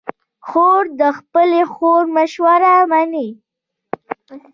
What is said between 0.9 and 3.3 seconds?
د خپلې خور مشوره منې.